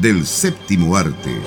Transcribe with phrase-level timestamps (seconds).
[0.00, 1.40] del séptimo arte.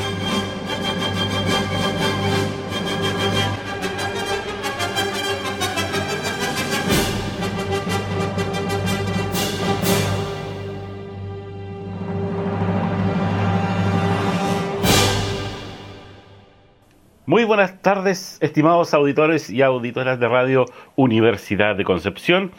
[17.25, 22.51] Muy buenas tardes, estimados auditores y auditoras de Radio Universidad de Concepción.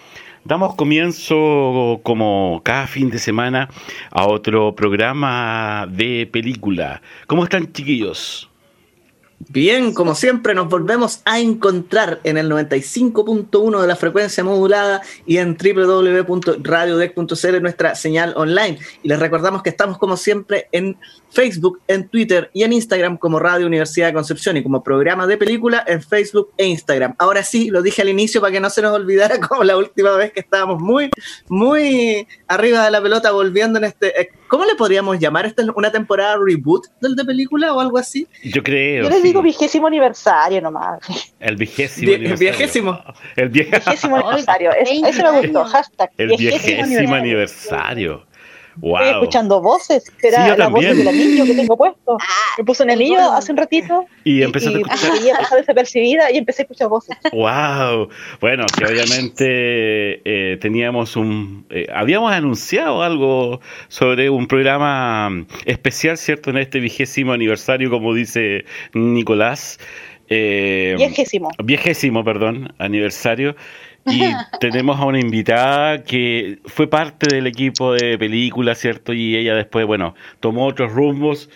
[0.49, 3.69] Damos comienzo, como cada fin de semana,
[4.11, 7.03] a otro programa de película.
[7.27, 8.48] ¿Cómo están, chiquillos?
[9.41, 15.37] Bien, como siempre, nos volvemos a encontrar en el 95.1 de la frecuencia modulada y
[15.37, 18.81] en www.radiodec.cl nuestra señal online.
[19.05, 20.99] Y les recordamos que estamos, como siempre, en
[21.31, 25.37] Facebook, en Twitter y en Instagram como Radio Universidad de Concepción y como programa de
[25.37, 27.15] película en Facebook e Instagram.
[27.17, 30.17] Ahora sí, lo dije al inicio para que no se nos olvidara como la última
[30.17, 31.11] vez que estábamos muy,
[31.49, 34.31] muy arriba de la pelota volviendo en este...
[34.49, 35.47] ¿Cómo le podríamos llamar?
[35.47, 38.27] ¿Esta es una temporada reboot del de película o algo así?
[38.43, 39.05] Yo creo.
[39.05, 41.01] Yo les digo vigésimo aniversario nomás.
[41.39, 42.39] El vigésimo aniversario.
[42.39, 43.01] Viejésimo.
[43.37, 44.71] El vigésimo aniversario.
[44.73, 45.65] Eso me gustó.
[45.65, 46.11] Hashtag.
[46.17, 48.27] El vigésimo aniversario.
[48.81, 48.97] Wow.
[48.97, 52.17] Estoy escuchando voces, era la voz del anillo que tengo puesto.
[52.21, 55.11] Ah, me puse un anillo hace un ratito y, empecé a escuchar.
[55.17, 57.17] Y, pasó desapercibida y empecé a escuchar voces.
[57.33, 58.09] Wow.
[58.41, 66.51] Bueno, que obviamente eh, teníamos un, eh, habíamos anunciado algo sobre un programa especial, cierto,
[66.51, 68.65] en este vigésimo aniversario, como dice
[68.95, 69.79] Nicolás.
[70.31, 71.51] Eh, viejésimo.
[71.63, 73.57] Viejésimo, perdón, aniversario.
[74.11, 74.23] Y
[74.61, 79.13] tenemos a una invitada que fue parte del equipo de película, ¿cierto?
[79.13, 81.51] Y ella después, bueno, tomó otros rumbos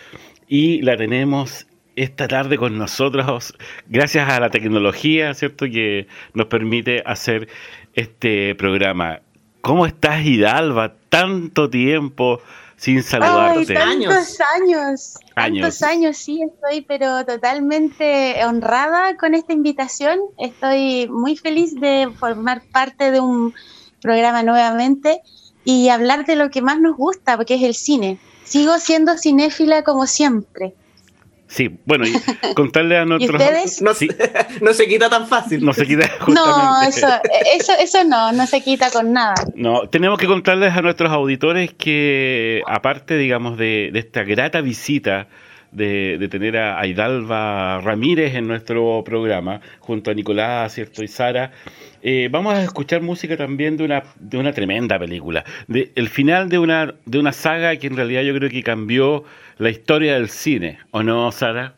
[0.47, 3.53] y la tenemos esta tarde con nosotros,
[3.87, 5.65] gracias a la tecnología, ¿cierto?
[5.65, 7.47] Que nos permite hacer
[7.93, 9.21] este programa.
[9.61, 10.95] ¿Cómo estás, Hidalba?
[11.09, 12.41] Tanto tiempo
[12.83, 13.77] sin saludarte.
[13.77, 15.13] Ay, tantos años.
[15.33, 20.19] Tantos años, sí, estoy pero totalmente honrada con esta invitación.
[20.37, 23.53] Estoy muy feliz de formar parte de un
[24.01, 25.21] programa nuevamente
[25.63, 28.19] y hablar de lo que más nos gusta, porque es el cine.
[28.43, 30.75] Sigo siendo cinéfila como siempre.
[31.53, 33.39] Sí, bueno, y contarle a nuestros...
[33.79, 33.91] No,
[34.61, 35.63] no, se quita tan fácil.
[35.63, 36.31] No se quita justamente.
[36.35, 37.07] No, eso,
[37.55, 39.35] eso, eso no, no se quita con nada.
[39.53, 45.27] No, tenemos que contarles a nuestros auditores que, aparte, digamos, de, de esta grata visita
[45.73, 51.03] de, de, tener a Hidalba Ramírez en nuestro programa, junto a Nicolás, ¿cierto?
[51.03, 51.51] Y Sara,
[52.01, 55.45] eh, vamos a escuchar música también de una, de una tremenda película.
[55.67, 59.23] De, el final de una, de una saga que en realidad yo creo que cambió
[59.57, 61.75] la historia del cine, ¿o no, Sara?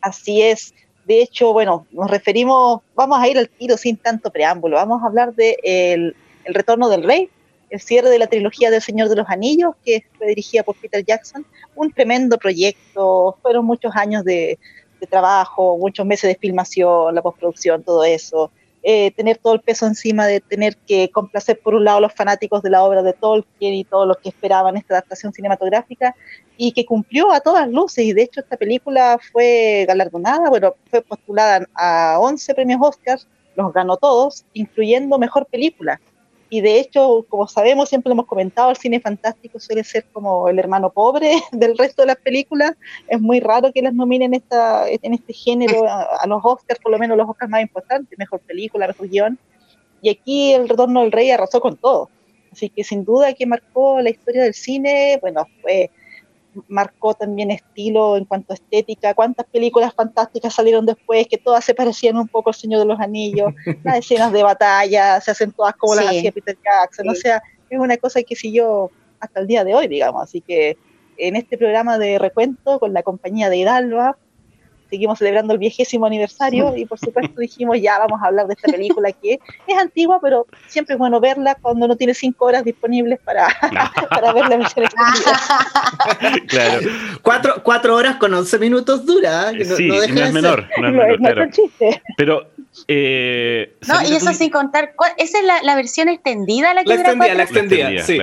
[0.00, 0.74] Así es.
[1.04, 4.76] De hecho, bueno, nos referimos, vamos a ir al tiro sin tanto preámbulo.
[4.76, 7.28] Vamos a hablar de el, el Retorno del Rey,
[7.70, 11.04] el cierre de la trilogía del Señor de los Anillos, que fue dirigida por Peter
[11.04, 11.46] Jackson.
[11.74, 14.58] Un tremendo proyecto, fueron muchos años de,
[15.00, 18.50] de trabajo, muchos meses de filmación, la postproducción, todo eso.
[18.82, 22.62] Eh, tener todo el peso encima de tener que complacer por un lado los fanáticos
[22.62, 26.16] de la obra de Tolkien y todos los que esperaban esta adaptación cinematográfica
[26.56, 31.02] y que cumplió a todas luces y de hecho esta película fue galardonada, bueno, fue
[31.02, 36.00] postulada a 11 premios Oscars, los ganó todos, incluyendo Mejor Película
[36.52, 40.48] y de hecho, como sabemos, siempre lo hemos comentado, el cine fantástico suele ser como
[40.48, 42.72] el hermano pobre del resto de las películas.
[43.06, 46.98] Es muy raro que las nominen esta, en este género a, los Oscars, por lo
[46.98, 49.38] menos los Oscars más importantes, mejor película, mejor guion.
[50.02, 52.10] Y aquí El Retorno del Rey arrasó con todo.
[52.50, 55.92] Así que sin duda que marcó la historia del cine, bueno, fue
[56.68, 61.74] marcó también estilo en cuanto a estética, cuántas películas fantásticas salieron después, que todas se
[61.74, 63.52] parecían un poco al Señor de los Anillos,
[63.84, 67.78] las escenas de batalla se hacen todas como las hacía Peter Jackson, o sea, es
[67.78, 70.76] una cosa que siguió hasta el día de hoy, digamos, así que
[71.16, 74.16] en este programa de recuento con la compañía de Hidalgo,
[74.90, 78.70] seguimos celebrando el viejésimo aniversario y por supuesto dijimos ya vamos a hablar de esta
[78.70, 83.20] película que es antigua, pero siempre es bueno verla cuando no tiene cinco horas disponibles
[83.20, 83.48] para,
[84.10, 84.62] para verla en
[86.48, 86.80] Claro.
[87.22, 89.50] Cuatro, cuatro, horas con once minutos dura.
[89.50, 89.64] ¿eh?
[89.64, 90.68] No, sí, no, es menor.
[90.80, 91.50] No es menor,
[92.16, 92.50] Pero
[92.86, 97.34] Eh, no, y eso sin contar, ¿esa es la, versión extendida la que la extendida,
[97.34, 98.18] la extendida, sí.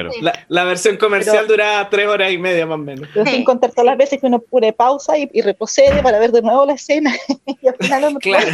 [0.48, 3.10] La, versión comercial dura tres horas y media más o menos.
[3.26, 6.57] Sin contar todas las veces que uno pone pausa y, retrocede para ver de nuevo
[6.66, 7.14] la escena.
[7.46, 8.48] y al final claro.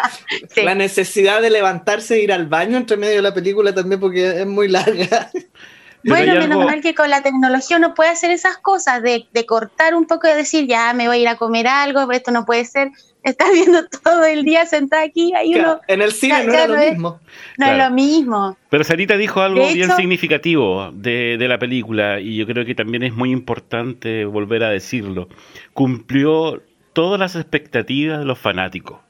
[0.62, 4.40] La necesidad de levantarse e ir al baño entre medio de la película también porque
[4.40, 5.30] es muy larga.
[6.04, 9.94] bueno, menos mal que con la tecnología uno puede hacer esas cosas de, de cortar
[9.94, 12.44] un poco y decir, ya me voy a ir a comer algo, pero esto no
[12.44, 12.90] puede ser
[13.22, 15.80] estás viendo todo el día sentada aquí, hay uno...
[15.88, 17.20] En el cine no era lo mismo.
[17.58, 18.56] No es lo mismo.
[18.68, 23.02] Pero Sarita dijo algo bien significativo de, de, la película y yo creo que también
[23.02, 25.28] es muy importante volver a decirlo.
[25.72, 26.62] Cumplió
[26.92, 29.00] todas las expectativas de los fanáticos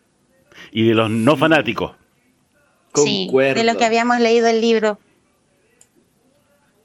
[0.72, 1.92] y de los no fanáticos.
[2.94, 4.98] Sí, de lo que habíamos leído el libro.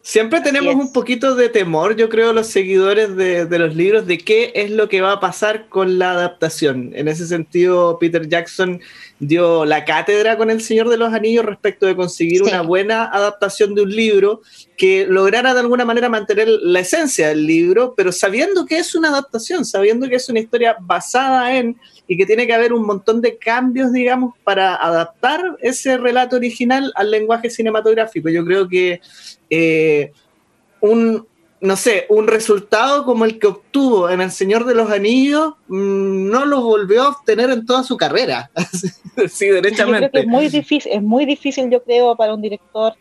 [0.06, 4.52] Siempre tenemos un poquito de temor, yo creo, los seguidores de, los libros, de qué
[4.54, 6.92] es lo que va a pasar con la adaptación.
[6.94, 8.82] En ese sentido, Peter Jackson
[9.20, 13.74] dio la cátedra con El Señor de los Anillos respecto de conseguir una buena adaptación
[13.74, 14.42] de un libro
[14.78, 19.10] que lograra de alguna manera mantener la esencia del libro, pero sabiendo que es una
[19.10, 21.78] adaptación, sabiendo que es una historia basada en
[22.08, 26.92] y que tiene que haber un montón de cambios, digamos, para adaptar ese relato original
[26.96, 28.30] al lenguaje cinematográfico.
[28.30, 29.02] Yo creo que
[29.50, 30.12] eh,
[30.82, 31.26] un,
[31.62, 36.30] no sé, un resultado como el que obtuvo en El Señor de los Anillos mm,
[36.30, 38.52] no lo volvió a obtener en toda su carrera.
[39.30, 40.20] sí, derechamente.
[40.20, 42.94] es muy difícil, es muy difícil, yo creo, para un director,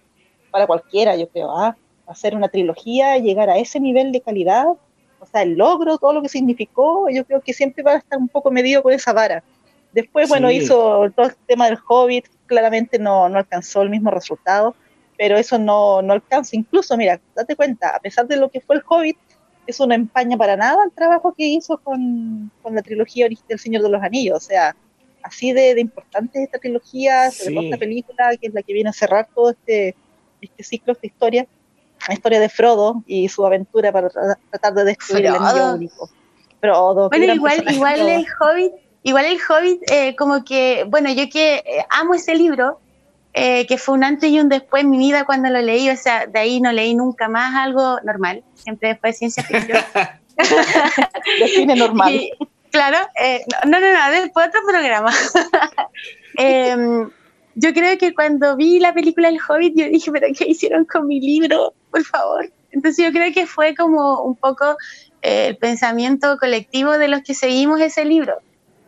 [0.51, 1.77] para cualquiera, yo creo, ¿ah?
[2.07, 6.23] hacer una trilogía, llegar a ese nivel de calidad, o sea, el logro, todo lo
[6.23, 9.43] que significó, yo creo que siempre va a estar un poco medido con esa vara.
[9.93, 14.75] Después, bueno, hizo todo el tema del Hobbit, claramente no, no alcanzó el mismo resultado
[15.17, 16.57] pero eso no, no alcanza.
[16.57, 19.17] Incluso, mira, date cuenta, a pesar de lo que fue el Hobbit,
[19.67, 23.83] eso no empaña para nada el trabajo que hizo con, con la trilogía del Señor
[23.83, 24.37] de los Anillos.
[24.37, 24.77] O sea,
[25.23, 28.93] así de, de importante esta trilogía, sobre esta película, que es la que viene a
[28.93, 29.97] cerrar todo este,
[30.41, 31.47] este ciclo, esta historia,
[32.07, 36.11] la historia de Frodo y su aventura para tratar de destruir el enemigo único.
[36.61, 38.73] Frodo, bueno, igual, igual el Hobbit,
[39.03, 42.81] igual el Hobbit, eh, como que, bueno, yo que eh, amo ese libro,
[43.37, 45.97] eh, que fue un antes y un después en mi vida cuando lo leí, o
[45.97, 49.83] sea, de ahí no leí nunca más algo normal, siempre después de ciencia ficción.
[51.41, 52.31] Define normal.
[52.71, 55.13] claro, eh, no, no, no, después otro programa.
[56.37, 57.09] Em,
[57.55, 61.07] yo creo que cuando vi la película El Hobbit, yo dije, pero ¿qué hicieron con
[61.07, 61.75] mi libro?
[61.93, 62.51] Por favor.
[62.73, 64.77] Entonces yo creo que fue como un poco
[65.23, 68.39] eh, el pensamiento colectivo de los que seguimos ese libro.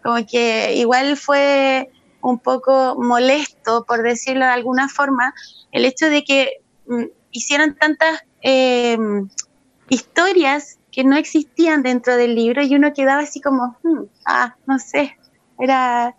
[0.02, 1.88] Como que igual fue
[2.26, 5.32] un poco molesto, por decirlo de alguna forma,
[5.73, 9.28] el hecho de que mm, hicieran tantas em,
[9.88, 14.78] historias que no existían dentro del libro y uno quedaba así como, hmm, ah, no
[14.78, 15.17] sé,
[15.58, 16.14] era...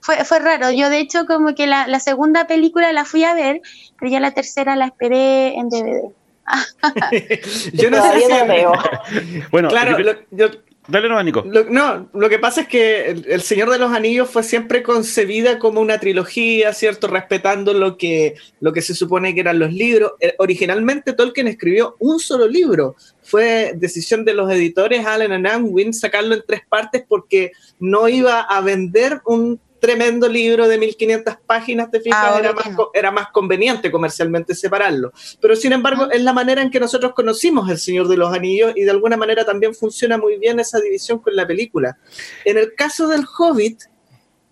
[0.00, 3.60] Fue, fue raro, yo de hecho como que la, segunda película la fui a ver,
[4.00, 6.10] pero ya la tercera la esperé en DVD.
[7.72, 8.72] yo no sé si veo.
[9.52, 9.96] bueno, claro,
[10.32, 10.48] yo,
[10.88, 11.22] Dale no.
[11.22, 15.60] Lo, no, lo que pasa es que el, Señor de los Anillos fue siempre concebida
[15.60, 17.06] como una trilogía, ¿cierto?
[17.06, 20.12] Respetando lo que, lo que se supone que eran los libros.
[20.18, 22.96] Eh, originalmente Tolkien escribió un solo libro.
[23.22, 28.40] Fue decisión de los editores Allen y Unwin sacarlo en tres partes porque no iba
[28.40, 33.32] a vender un tremendo libro de 1500 páginas, te fijas, ah, era, más, era más
[33.32, 35.12] conveniente comercialmente separarlo.
[35.40, 38.74] Pero sin embargo, es la manera en que nosotros conocimos El Señor de los Anillos
[38.76, 41.98] y de alguna manera también funciona muy bien esa división con la película.
[42.44, 43.82] En el caso del Hobbit,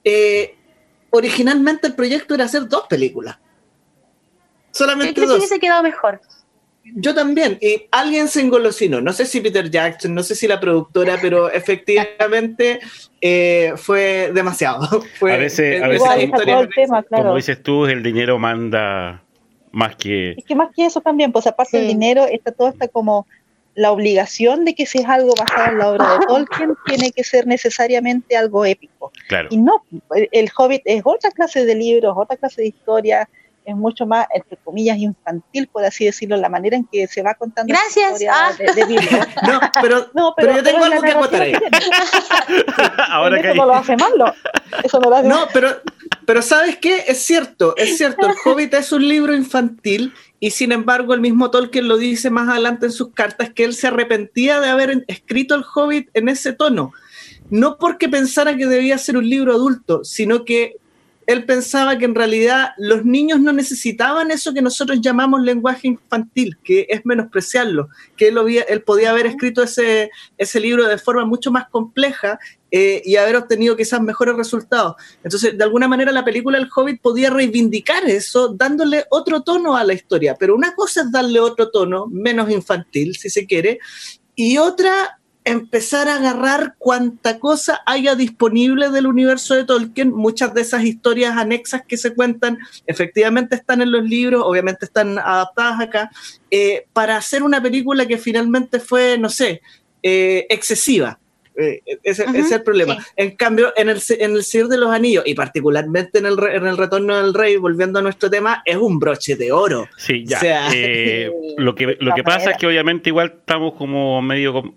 [0.03, 0.57] eh,
[1.11, 3.39] originalmente el proyecto era hacer dos películas.
[4.73, 5.31] Solamente dos.
[5.31, 6.21] que hubiese quedado mejor.
[6.83, 10.59] Yo también, y alguien se engolosinó, no sé si Peter Jackson, no sé si la
[10.59, 12.81] productora, pero efectivamente
[13.21, 15.03] eh, fue demasiado.
[15.19, 16.31] Fue, a veces, a veces
[17.11, 19.23] como dices tú, el dinero manda
[19.73, 20.33] más que...
[20.33, 23.27] Es que más que eso también, pues aparte del dinero, está todo está como
[23.75, 27.25] la obligación de que si es algo basado en la obra de Tolkien, tiene que
[27.25, 29.13] ser necesariamente algo épico.
[29.29, 29.49] Claro.
[29.51, 29.85] Y no,
[30.33, 33.29] el Hobbit es otra clase de libros, otra clase de historia,
[33.65, 37.35] es mucho más, entre comillas, infantil, por así decirlo, la manera en que se va
[37.35, 38.21] contando Gracias.
[38.21, 39.01] la historia de, de
[39.47, 41.53] no, pero, no, pero, yo tengo algo que acotar ahí.
[43.11, 44.35] Ahora que eso no lo hace malo.
[44.83, 45.81] Eso no lo hace No, pero,
[46.27, 47.05] pero ¿sabes qué?
[47.07, 51.51] Es cierto, es cierto, El Hobbit es un libro infantil y sin embargo el mismo
[51.51, 55.55] Tolkien lo dice más adelante en sus cartas que él se arrepentía de haber escrito
[55.55, 56.93] El Hobbit en ese tono.
[57.51, 60.77] No porque pensara que debía ser un libro adulto, sino que
[61.33, 66.59] él pensaba que en realidad los niños no necesitaban eso que nosotros llamamos lenguaje infantil,
[66.65, 71.53] que es menospreciarlo, que él, él podía haber escrito ese, ese libro de forma mucho
[71.53, 72.39] más compleja
[72.73, 74.97] eh, y haber obtenido quizás mejores resultados.
[75.23, 79.85] Entonces, de alguna manera la película El Hobbit podía reivindicar eso, dándole otro tono a
[79.85, 83.79] la historia, pero una cosa es darle otro tono, menos infantil, si se quiere,
[84.35, 85.20] y otra
[85.51, 90.13] empezar a agarrar cuanta cosa haya disponible del universo de Tolkien.
[90.13, 95.19] Muchas de esas historias anexas que se cuentan efectivamente están en los libros, obviamente están
[95.19, 96.11] adaptadas acá,
[96.51, 99.63] eh, para hacer una película que finalmente fue, no sé,
[100.03, 101.19] eh, excesiva.
[101.57, 102.97] Eh, ese, es el problema.
[103.17, 106.67] En cambio, en el, en el Señor de los Anillos, y particularmente en el, en
[106.67, 109.89] el Retorno del Rey, volviendo a nuestro tema, es un broche de oro.
[109.97, 110.71] Sí, ya.
[111.59, 114.73] lo que, lo que pasa es que obviamente igual estamos como medio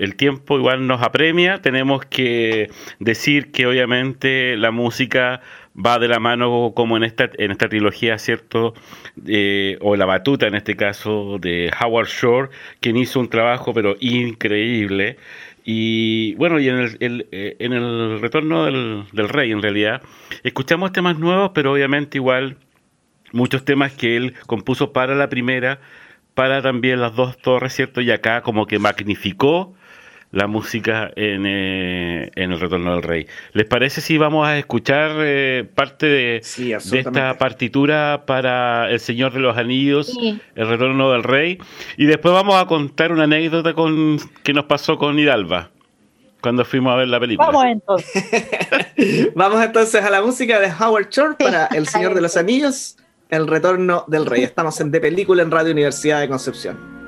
[0.00, 5.42] el tiempo igual nos apremia, tenemos que decir que obviamente la música
[5.76, 8.72] va de la mano como en esta, en esta trilogía, ¿cierto?
[9.82, 12.48] O la batuta en este caso de Howard Shore,
[12.80, 15.18] quien hizo un trabajo pero increíble.
[15.66, 20.00] Y bueno, y en el, eh, en el retorno del, del rey en realidad,
[20.42, 22.56] escuchamos temas nuevos, pero obviamente igual
[23.32, 25.78] muchos temas que él compuso para la primera,
[26.32, 28.00] para también las dos torres, ¿cierto?
[28.00, 29.74] Y acá como que magnificó
[30.32, 33.26] la música en, eh, en, El Retorno del Rey.
[33.52, 39.40] ¿Les parece si vamos a escuchar eh, parte de, esta partitura para El Señor de
[39.40, 40.16] los Anillos,
[40.54, 41.58] El Retorno del Rey?
[41.96, 45.70] Y después vamos a contar una anécdota con, que nos pasó con Hidalba
[46.40, 47.48] cuando fuimos a ver la película.
[47.48, 49.30] Vamos entonces.
[49.34, 52.96] vamos entonces a la música de Howard Shore para El Señor de los Anillos,
[53.30, 54.44] El Retorno del Rey.
[54.44, 56.99] Estamos en De Película en Radio Universidad de Concepción.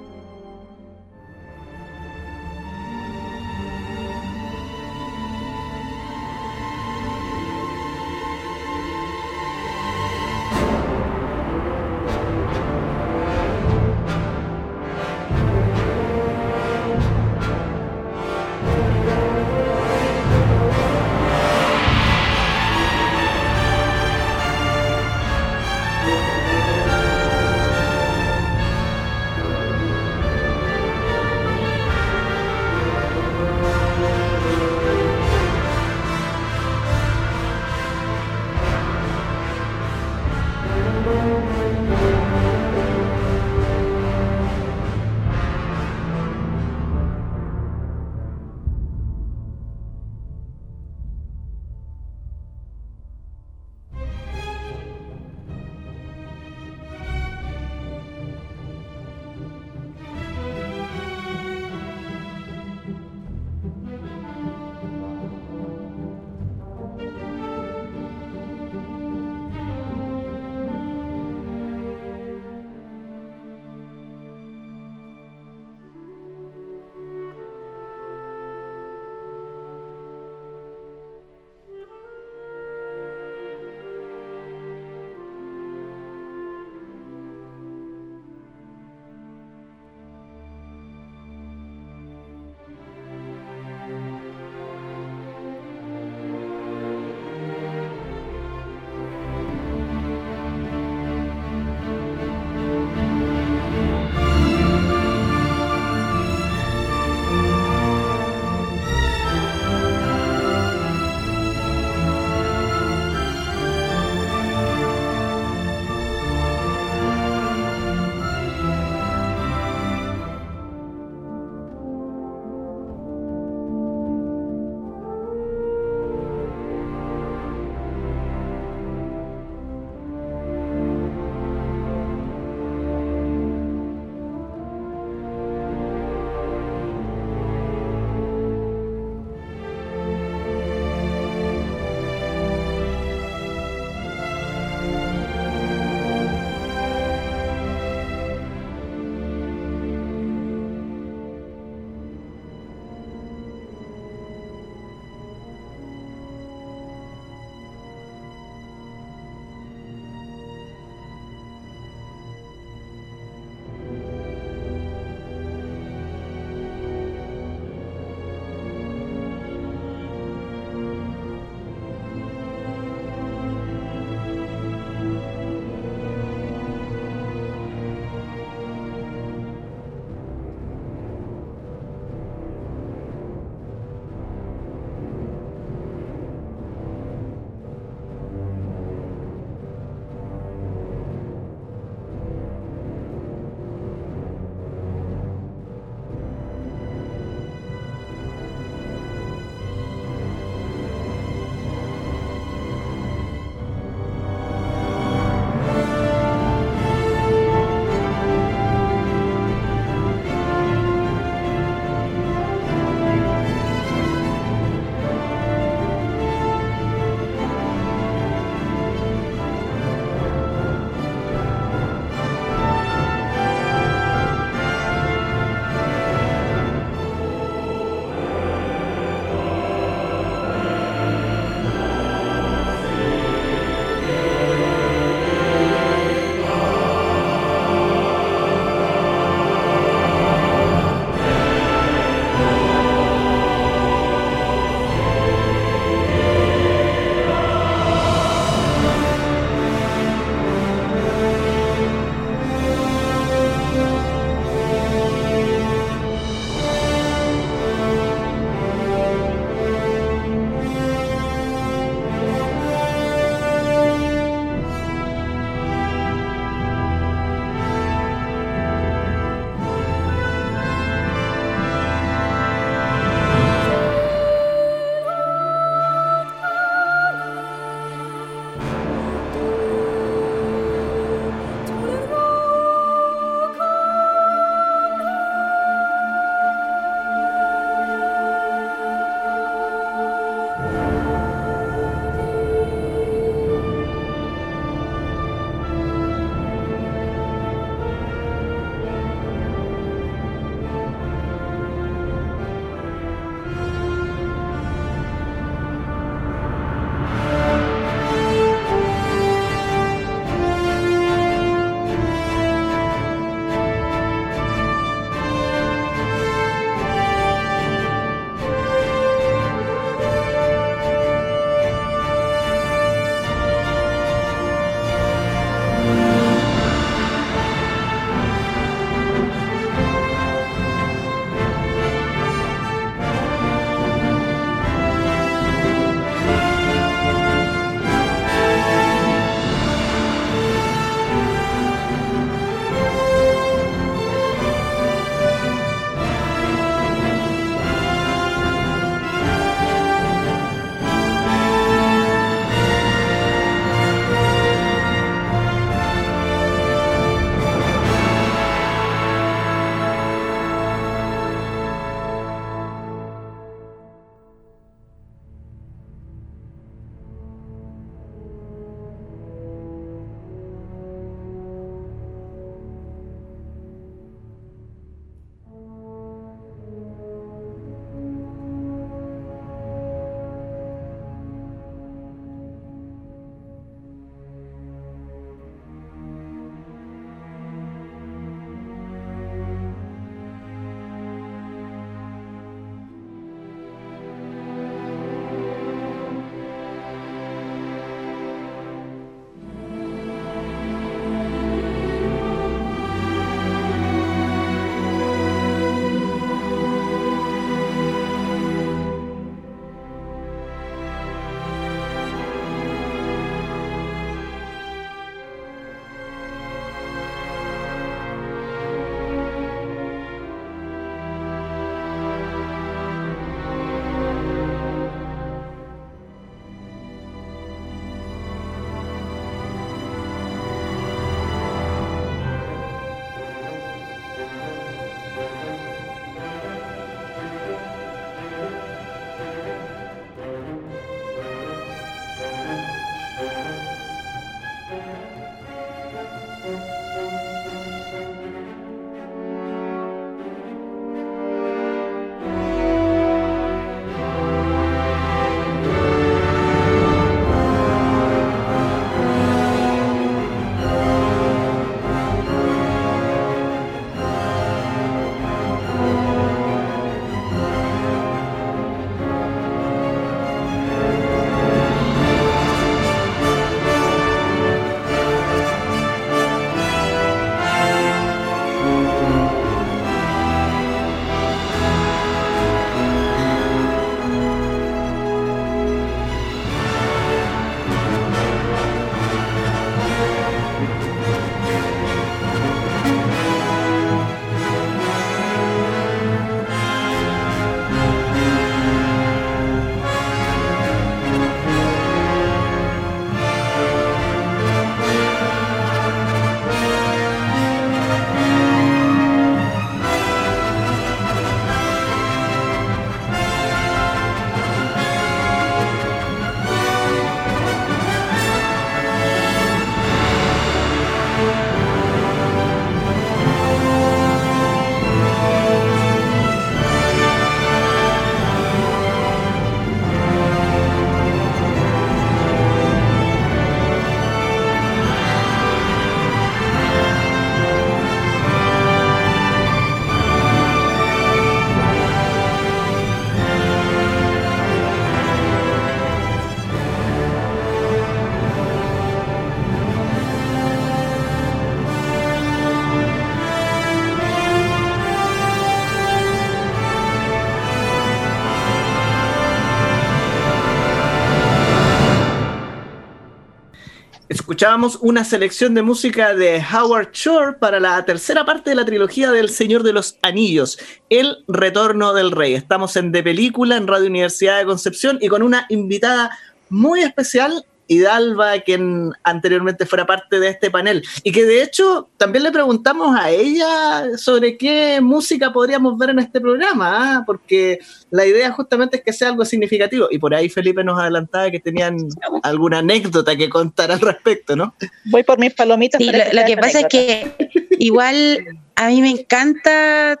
[564.36, 569.10] Escuchábamos una selección de música de Howard Shore para la tercera parte de la trilogía
[569.10, 570.58] del Señor de los Anillos,
[570.90, 572.34] El Retorno del Rey.
[572.34, 576.18] Estamos en De Película en Radio Universidad de Concepción y con una invitada
[576.50, 580.82] muy especial Hidalba, quien anteriormente fuera parte de este panel.
[581.02, 585.98] Y que de hecho también le preguntamos a ella sobre qué música podríamos ver en
[585.98, 587.02] este programa, ¿ah?
[587.04, 587.58] porque
[587.90, 589.88] la idea justamente es que sea algo significativo.
[589.90, 591.76] Y por ahí Felipe nos adelantaba que tenían
[592.22, 594.54] alguna anécdota que contar al respecto, ¿no?
[594.84, 595.80] Voy por mis palomitas.
[595.80, 597.12] Sí, lo, que pasa es que
[597.58, 600.00] igual a mí me encanta.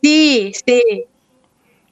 [0.00, 1.04] Sí, sí.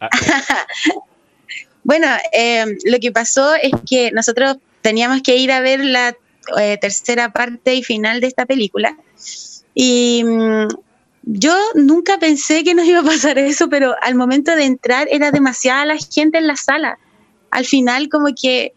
[0.00, 0.08] Ah.
[1.84, 6.16] bueno, eh, lo que pasó es que nosotros teníamos que ir a ver la
[6.58, 8.96] eh, tercera parte y final de esta película.
[9.74, 10.68] Y mm,
[11.24, 15.30] yo nunca pensé que nos iba a pasar eso, pero al momento de entrar era
[15.30, 16.98] demasiada la gente en la sala.
[17.50, 18.74] Al final como que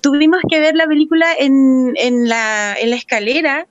[0.00, 3.66] tuvimos que ver la película en, en, la, en la escalera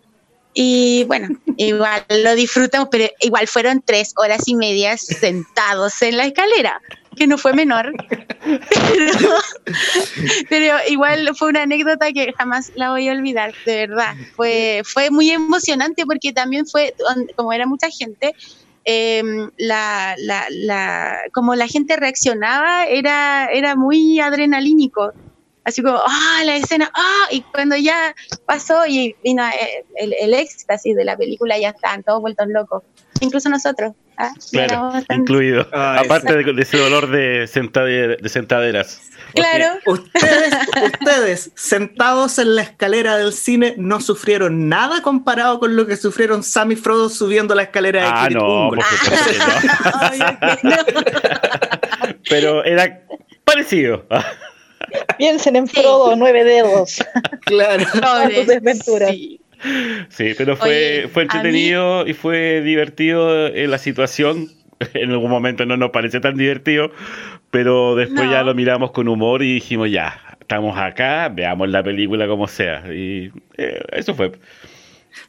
[0.53, 6.25] y bueno, igual lo disfrutamos, pero igual fueron tres horas y media sentados en la
[6.25, 6.81] escalera
[7.15, 7.93] que no fue menor.
[10.49, 14.13] Pero, igual fue una anécdota que jamás la voy a olvidar, de verdad.
[14.35, 16.93] Fue, fue muy emocionante porque también fue,
[17.35, 18.33] como era mucha gente,
[18.83, 25.11] em, la, la, la, como la gente reaccionaba era, era muy adrenalínico.
[25.63, 28.13] Así como, ah, la escena, ah, y cuando ya
[28.45, 32.83] pasó y vino eh, el, el éxtasis de la película, ya estaban todos vueltos locos,
[33.19, 33.93] incluso nosotros.
[34.17, 35.67] Ah, claro, incluido.
[35.73, 37.47] Aparte de, ese dolor de,
[38.21, 39.01] de sentaderas.
[39.33, 39.79] Claro.
[39.85, 40.53] Ustedes,
[40.93, 46.43] ustedes, sentados en la escalera del cine, no sufrieron nada comparado con lo que sufrieron
[46.43, 48.77] Sam y Frodo subiendo la escalera de Ah, no, por
[50.63, 50.77] no.
[52.29, 53.01] Pero era
[53.43, 54.05] parecido.
[55.17, 57.03] Piensen en Frodo, nueve dedos.
[57.41, 57.83] Claro.
[58.33, 59.11] sus desventuras.
[59.11, 59.41] Sí,
[60.37, 64.49] pero fue, fue entretenido y fue divertido en la situación.
[64.93, 66.91] En algún momento no nos parece tan divertido,
[67.49, 72.27] pero después ya lo miramos con humor y dijimos, ya, estamos acá, veamos la película
[72.27, 72.83] como sea.
[72.93, 74.33] Y eh, eso fue.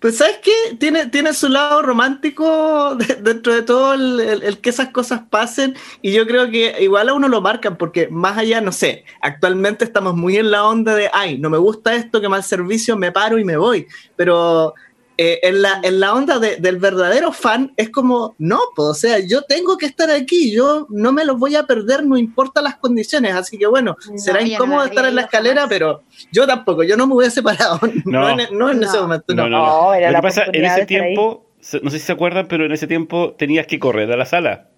[0.01, 5.23] Pues sabes qué, tiene, tiene su lado romántico dentro de todo el, que esas cosas
[5.31, 9.05] pasen y yo creo que igual a uno lo marcan porque más allá, no sé,
[9.21, 12.97] actualmente estamos muy en la onda de, ay, no me gusta esto, que mal servicio,
[12.97, 14.75] me paro y me voy, pero
[15.19, 19.19] eh, en, la, en la onda del verdadero fan es como, no, pues, o sea,
[19.19, 22.77] yo tengo que estar aquí, yo no me los voy a perder, no importa las
[22.77, 26.03] condiciones, así que bueno, será incómodo estar en la escalera, pero
[26.33, 29.35] yo tampoco, yo no me hubiera separado, no, no, en, ese momento.
[29.35, 31.47] No, no, Lo que pasa, en ese tiempo,
[31.83, 34.69] no sé si se acuerdan, pero en ese tiempo tenías que correr a la sala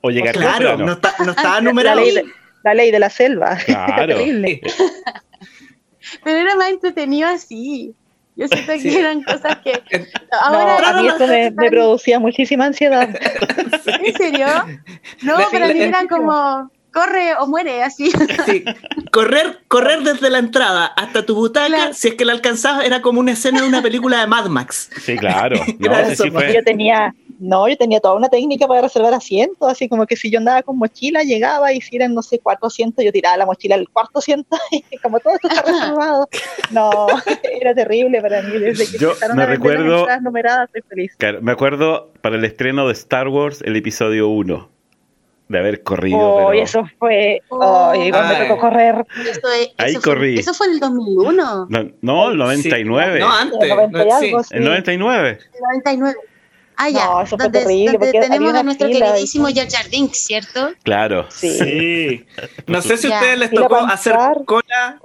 [0.00, 2.00] o llegar Claro, no, está, no estaba numerado.
[2.62, 3.58] La ley, de, la selva.
[3.66, 4.16] Claro.
[6.24, 7.94] pero era más entretenido así.
[8.36, 9.80] Yo siento que eran cosas que.
[10.42, 13.08] Ahora, no, a mí esto me, producía muchísima ansiedad.
[14.02, 14.46] ¿En serio?
[15.22, 18.10] No, pero a mí eran como corre o muere, así.
[18.46, 18.64] Sí.
[19.10, 23.20] Correr, correr desde la entrada hasta tu butaca, si es que la alcanzabas, era como
[23.20, 24.90] una escena de una película de Mad Max.
[25.00, 25.56] Sí, claro.
[25.78, 26.54] No, sí fue.
[26.54, 30.30] Yo tenía, no, yo tenía toda una técnica para reservar asientos, así como que si
[30.30, 33.46] yo andaba con mochila, llegaba y si eran, no sé, cuatro asientos, yo tiraba la
[33.46, 36.28] mochila al cuarto asiento y como todo esto está reservado.
[36.70, 37.06] No,
[37.60, 38.58] era terrible para mí.
[38.58, 41.12] Desde que yo me recuerdo, las numeradas, estoy feliz.
[41.18, 44.70] Claro, me acuerdo para el estreno de Star Wars, el episodio 1
[45.48, 46.18] de haber corrido.
[46.18, 46.62] Oh, pero...
[46.62, 47.42] eso fue.
[47.48, 49.04] Oh, igual me tocó correr.
[49.28, 49.40] Eso,
[49.76, 50.38] Ahí corrí.
[50.38, 51.66] eso fue en el 2001.
[51.68, 53.20] No, no el 99.
[53.20, 53.58] No, antes.
[53.60, 54.54] El, 90 algo, sí.
[54.56, 55.38] el 99.
[55.54, 56.18] El 99.
[56.76, 57.04] Ah, ya.
[57.04, 60.72] No, eso fue donde, terrible, donde tenemos a nuestro queridísimo Jar Jar Binks, ¿cierto?
[60.82, 61.26] Claro.
[61.30, 61.58] Sí.
[61.58, 62.26] sí.
[62.66, 65.00] No sé si a ustedes les tocó hacer cola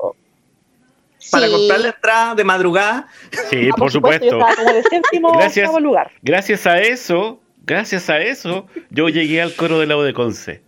[1.32, 1.54] para sí.
[1.54, 3.08] comprar la entrada de madrugada.
[3.50, 4.30] Sí, ah, por, por, supuesto.
[4.30, 4.56] supuesto.
[4.62, 6.12] Como de séptimo, gracias, lugar.
[6.22, 10.62] gracias a eso, gracias a eso, yo llegué al coro del lado de Conce.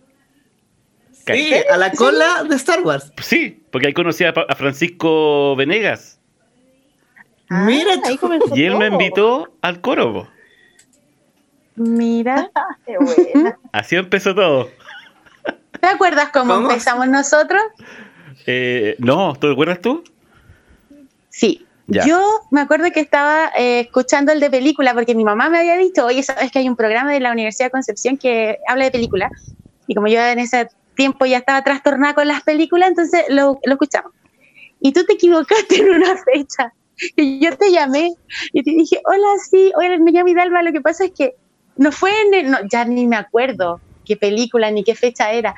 [1.26, 3.12] Sí, a la cola de Star Wars.
[3.22, 6.18] Sí, porque ahí conocí a, Francisco Venegas.
[7.48, 8.18] Ah, Mira, ahí
[8.54, 10.28] y él me invitó al coro.
[11.76, 12.50] Mira,
[12.86, 13.58] qué buena.
[13.72, 14.68] Así empezó todo.
[15.80, 16.70] ¿Te acuerdas cómo, ¿Cómo?
[16.70, 17.62] empezamos nosotros?
[18.46, 20.04] Eh, no, ¿te acuerdas tú?
[21.28, 21.66] Sí.
[21.88, 22.06] Ya.
[22.06, 25.76] Yo me acuerdo que estaba eh, escuchando el de película porque mi mamá me había
[25.76, 28.90] dicho, oye, sabes que hay un programa de la Universidad de Concepción que habla de
[28.92, 29.30] película.
[29.88, 33.72] Y como yo en ese tiempo ya estaba trastornada con las películas, entonces lo, lo
[33.72, 34.12] escuchamos.
[34.80, 36.72] Y tú te equivocaste en una fecha.
[37.16, 38.14] Y yo te llamé
[38.52, 41.34] y te dije, hola, sí, oye, me llamo Hidalma, lo que pasa es que
[41.76, 45.54] no fue en el, no, ya ni me acuerdo qué película ni qué fecha era.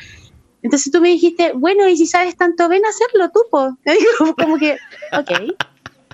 [0.63, 3.77] Entonces tú me dijiste, bueno, y si sabes tanto, ven a hacerlo tú, po.
[4.39, 4.79] Como que,
[5.13, 5.31] ok.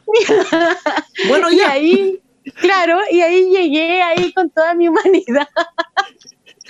[1.29, 2.21] bueno, y ahí,
[2.57, 5.49] claro, y ahí llegué ahí con toda mi humanidad.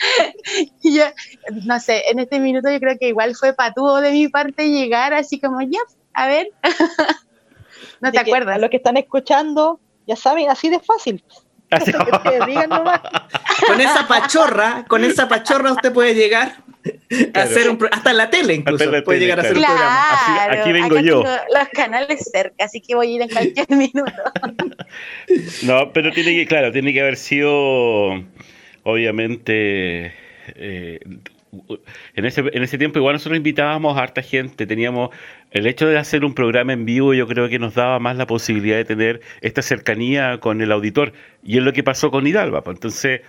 [0.83, 1.05] y yo,
[1.64, 5.14] no sé, en este minuto yo creo que igual fue patudo de mi parte llegar
[5.14, 5.81] así como, ya,
[6.12, 6.49] a ver.
[8.01, 8.61] no te acuerdas.
[8.61, 11.25] Los que están escuchando, ya saben, así de fácil.
[13.67, 16.57] Con esa pachorra, con esa pachorra usted puede llegar
[17.35, 20.53] a hacer un hasta en la tele incluso puede llegar a hacer un programa.
[20.53, 21.23] aquí vengo yo.
[21.23, 24.13] Los canales cerca, así que voy a ir en cualquier minuto.
[25.63, 28.25] no, pero tiene que, claro, tiene que haber sido
[28.83, 30.13] obviamente
[30.55, 31.01] eh,
[32.15, 35.11] en ese, en ese tiempo igual nosotros invitábamos a harta gente, teníamos
[35.51, 38.27] el hecho de hacer un programa en vivo yo creo que nos daba más la
[38.27, 42.63] posibilidad de tener esta cercanía con el auditor y es lo que pasó con Hidalba.
[42.63, 42.77] Pues.
[42.77, 43.23] Entonces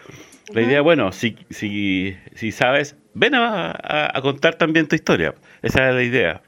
[0.53, 5.33] la idea, bueno, si, si, si sabes, ven a, contar también tu historia.
[5.61, 6.41] Esa es la idea.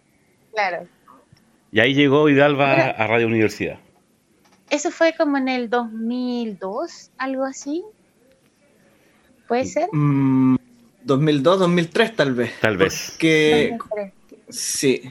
[0.54, 0.88] Claro.
[1.72, 3.80] Y ahí llegó Hidalba a Radio Universidad.
[4.70, 7.84] Eso fue como en el 2002, algo así.
[9.48, 9.88] ¿Puede ser?
[9.92, 10.58] Mm,
[11.04, 12.52] 2002, 2003 tal vez.
[12.62, 13.16] Tal vez.
[13.18, 13.78] Que
[14.50, 15.02] sí.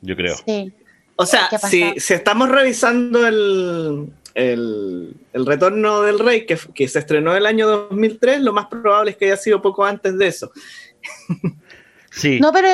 [0.00, 0.36] Yo creo.
[0.46, 0.72] Sí.
[1.16, 6.98] O sea, si, si, estamos revisando el, el, el, Retorno del Rey, que, que, se
[6.98, 10.50] estrenó el año 2003, lo más probable es que haya sido poco antes de eso.
[12.16, 12.38] Sí.
[12.38, 12.68] No, pero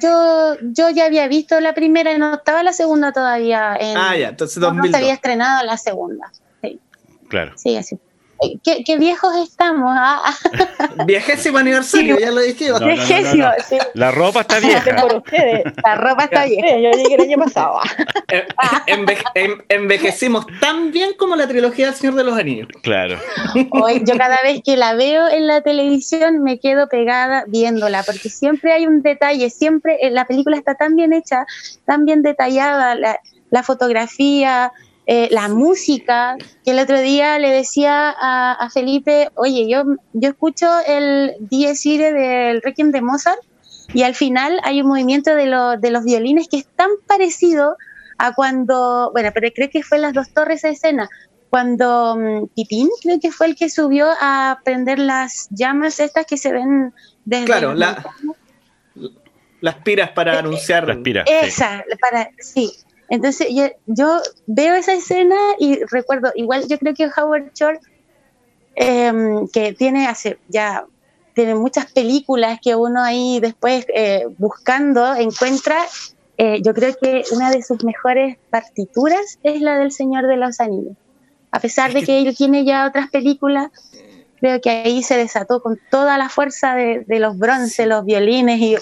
[0.00, 3.76] yo, yo ya había visto la primera y no estaba la segunda todavía.
[3.78, 4.86] En, ah, ya, entonces 2002.
[4.86, 6.32] No se había estrenado la segunda.
[6.62, 6.80] Sí.
[7.28, 7.52] Claro.
[7.56, 7.98] Sí, así.
[8.62, 9.94] Qué, viejos estamos.
[9.96, 10.22] ¿ah?
[11.06, 12.80] Viejésimo aniversario, ya lo dijimos.
[12.84, 13.78] Viejésimo, sí.
[13.94, 15.06] La ropa está vieja.
[15.84, 16.76] La ropa está vieja.
[16.76, 17.80] Yo llegué el año pasado.
[18.28, 22.68] Eh, envejecimos tan bien como la trilogía del Señor de los Anillos.
[22.82, 23.18] Claro.
[23.70, 28.28] Hoy, yo cada vez que la veo en la televisión me quedo pegada viéndola, porque
[28.28, 31.46] siempre hay un detalle, siempre eh, la película está tan bien hecha,
[31.84, 33.20] tan bien detallada, la,
[33.50, 34.72] la fotografía,
[35.06, 40.66] eh, la música, que el otro día le decía a, Felipe, oye, yo, yo escucho
[40.86, 43.38] el Dies Irae del Requiem de Mozart
[43.94, 45.46] y al final hay un movimiento de,
[45.80, 47.76] de los violines que es tan parecido
[48.18, 51.08] a cuando, bueno, pero creo que fue en las dos torres de escena,
[51.50, 56.36] cuando um, Pipín creo que fue el que subió a prender las llamas estas que
[56.36, 56.92] se ven
[57.24, 57.46] desde...
[57.46, 60.86] Claro, las piras para eh, anunciar.
[60.86, 61.26] Las piras.
[61.28, 62.72] Esa, para, sí,
[63.08, 63.48] entonces
[63.86, 67.80] yo, veo esa escena y recuerdo, igual yo creo que Howard Shore,
[68.74, 70.84] em, que tiene hace ya
[71.34, 75.76] tiene muchas películas que uno ahí después eh, buscando encuentra,
[76.38, 80.60] eh, yo creo que una de sus mejores partituras es la del Señor de los
[80.60, 80.96] Anillos.
[81.50, 83.70] A pesar de que él tiene ya otras películas,
[84.40, 88.58] creo que ahí se desató con toda la fuerza de, de los bronces, los violines
[88.60, 88.76] y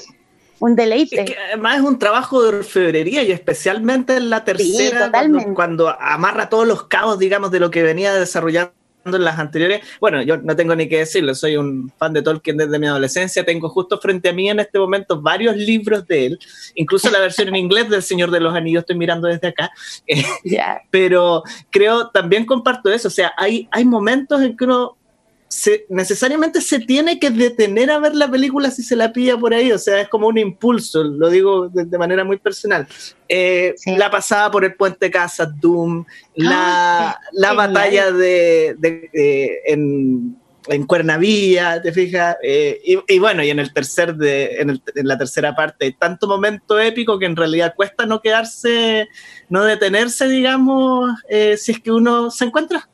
[0.65, 1.37] un deleite.
[1.49, 5.13] además es un trabajo de orfebrería y especialmente en la tercera,
[5.55, 8.73] cuando, amarra todos los cabos, digamos, de lo que venía desarrollando
[9.05, 9.83] en las anteriores.
[10.01, 13.45] Bueno, yo no tengo ni que decirlo, soy un fan de Tolkien desde mi adolescencia.
[13.45, 16.39] Tengo justo frente a mí en este momento varios libros de él,
[16.77, 19.71] incluso la versión en inglés del Señor de los Anillos, estoy mirando desde acá.
[20.91, 24.97] Pero creo, también comparto eso, o sea, hay, hay momentos en que uno
[25.89, 29.73] necesariamente se tiene que detener a ver la película si se la pilla por ahí,
[29.73, 32.87] o sea, es como un impulso, lo digo de, manera muy personal.
[33.29, 38.77] Eh, la pasada por el puente Casa, Doom, la, la batalla de,
[39.67, 40.37] en,
[40.69, 45.55] en, Cuernavilla, te fijas, eh, y, bueno, y en el tercer de, en, la tercera
[45.55, 49.09] parte, tanto momento épico que en realidad cuesta no quedarse,
[49.49, 52.89] no detenerse, digamos, eh, si es que uno se encuentra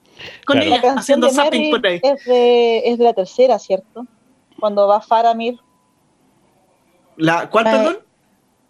[0.47, 2.01] con ella haciendo zapping por ahí.
[2.03, 4.07] Es de, es de la tercera, ¿cierto?
[4.59, 5.59] Cuando va Faramir.
[7.17, 7.99] ¿La, ¿Cuál, perdón?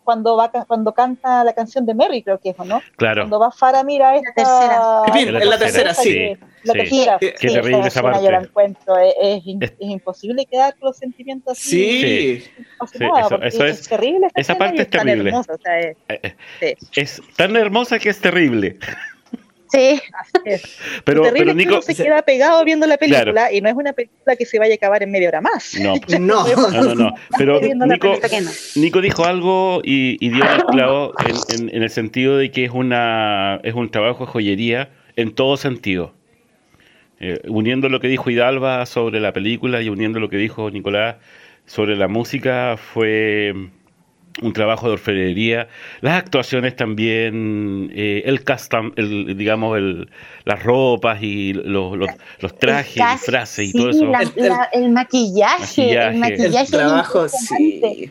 [0.04, 2.80] Cuando, va, cuando canta la canción de Merry, creo que es, ¿no?
[2.96, 3.22] Claro.
[3.22, 4.32] Cuando va Faramir a esta...
[4.34, 5.02] tercera.
[5.14, 6.36] En la, tercera, sí.
[6.64, 7.18] La tercera.
[7.20, 8.24] Qué, sí, terrible esa parte.
[8.24, 8.98] Yo la encuentro.
[8.98, 11.70] Es, es, imposible quedar con los sentimientos así.
[11.70, 12.40] Sí.
[12.40, 13.04] sí.
[13.04, 14.28] eso, eso es, terrible.
[14.34, 15.30] Esa parte es terrible.
[15.30, 18.78] Hermosa, o sea, es, eh, eh, es tan hermosa que es terrible.
[19.72, 20.00] Sí.
[21.04, 24.44] Pero, pero Nico se queda pegado viendo la película y no es una película que
[24.44, 25.74] se vaya a acabar en media hora más.
[25.80, 28.18] No, no, no, no, Pero Nico,
[28.76, 31.12] Nico, dijo algo y, dio el clavo
[31.50, 35.56] en, en, el sentido de que es una es un trabajo de joyería en todo
[35.56, 36.14] sentido.
[37.22, 41.16] Eh, uniendo lo que dijo Hidalba sobre la película y uniendo lo que dijo Nicolás
[41.66, 43.54] sobre la música fue
[44.42, 45.68] un trabajo de orfebrería,
[46.00, 50.08] las actuaciones también, eh, el custom, el, digamos, el,
[50.44, 54.12] las ropas y los, los, trajes, y frases y todo eso.
[54.72, 58.10] el, maquillaje, el maquillaje, el trabajo, sí.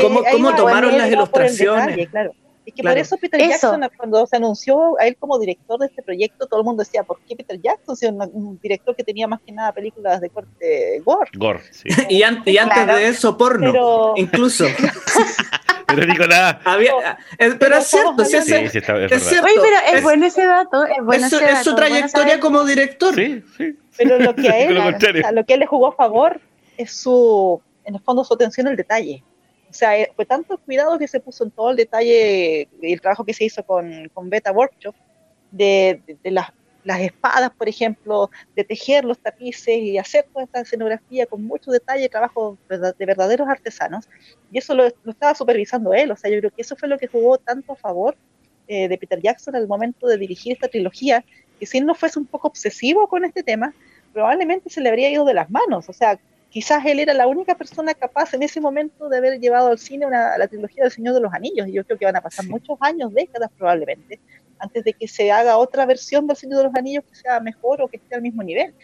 [0.00, 2.08] ¿Cómo, tomaron las ilustraciones?
[2.08, 2.32] claro.
[2.68, 6.02] Es que por eso Peter Jackson, cuando se anunció a él como director de este
[6.02, 7.96] proyecto, todo el mundo decía, ¿por qué Peter Jackson?
[7.96, 11.30] Si un, director que tenía más que nada películas de corte gore.
[11.34, 11.88] Gore, sí.
[12.10, 14.66] y, antes de eso, porno, incluso.
[15.86, 16.60] pero digo nada.
[17.58, 18.92] pero, es cierto, sí, sí, es, cierto.
[18.92, 20.84] Oye, pero es, bueno ese dato.
[20.84, 23.14] Es, bueno es, es su trayectoria como director.
[23.14, 23.78] Sí, sí.
[23.96, 24.78] Pero lo que a él,
[25.32, 26.38] lo que él le jugó a favor
[26.76, 29.24] es su, en el fondo, su atención al detalle.
[29.70, 33.24] O sea, eh, fue tanto cuidado que se puso en todo el detalle el trabajo
[33.24, 34.94] que se hizo con, con Beta Workshop,
[35.50, 36.48] de, de, las,
[36.84, 41.70] las, espadas, por ejemplo, de tejer los tapices y hacer toda esta escenografía con mucho
[41.70, 44.08] detalle, trabajo de verdaderos artesanos.
[44.50, 46.10] Y eso lo, estaba supervisando él.
[46.10, 48.16] O sea, yo creo que eso fue lo que jugó tanto a favor
[48.66, 51.24] eh, de Peter Jackson al momento de dirigir esta trilogía,
[51.58, 53.74] que si él no fuese un poco obsesivo con este tema,
[54.12, 55.88] probablemente se le habría ido de las manos.
[55.88, 56.18] O sea,
[56.50, 60.06] quizás él era la única persona capaz en ese momento de haber llevado al cine
[60.06, 61.68] una, la trilogía del Señor de los Anillos.
[61.68, 64.18] Y yo creo que van a pasar muchos años, décadas probablemente,
[64.58, 67.82] antes de que se haga otra versión del Señor de los Anillos que sea mejor
[67.82, 68.74] o que esté al mismo nivel.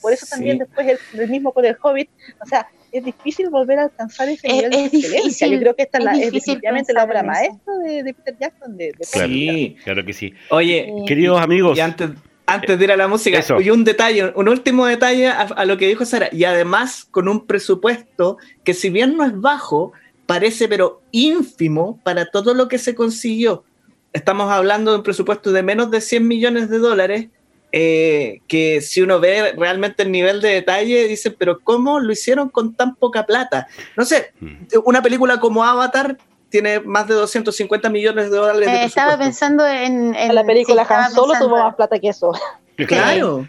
[0.00, 2.10] Por eso también después el, mismo con el Hobbit,
[2.42, 5.46] o sea, es difícil volver a alcanzar ese nivel de excelencia.
[5.46, 8.76] yo creo que esta es, la, definitivamente la obra maestra de, Peter Jackson.
[8.76, 10.34] De, sí, claro que sí.
[10.50, 11.78] Oye, queridos amigos.
[11.78, 12.10] Y antes,
[12.46, 15.88] antes de ir a la música, y un detalle, un último detalle a, lo que
[15.88, 19.92] dijo Sara, y además con un presupuesto que si bien no es bajo,
[20.26, 23.64] parece pero ínfimo para todo lo que se consiguió.
[24.12, 27.28] Estamos hablando de un presupuesto de menos de 100 millones de dólares,
[27.72, 32.48] eh, que si uno ve realmente el nivel de detalle, dice, pero ¿cómo lo hicieron
[32.48, 33.66] con tan poca plata?
[33.96, 34.66] No sé, mm.
[34.84, 36.18] una película como Avatar
[36.54, 38.70] tiene más de 250 millones de dólares.
[38.70, 42.32] de eh, estaba pensando en, en, la película Han Solo tuvo más plata que eso.
[42.76, 43.46] Claro.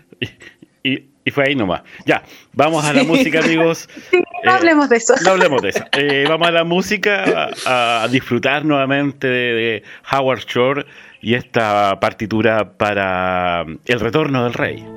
[0.83, 1.81] Y, y, fue ahí nomás.
[2.05, 3.89] Ya, vamos a la música, amigos.
[4.43, 5.15] no hablemos de eso.
[5.23, 5.83] No hablemos de eso.
[5.93, 10.85] Eh, vamos a la música, a, disfrutar nuevamente de, Howard Shore
[11.21, 14.94] y esta partitura para El Retorno del Rey.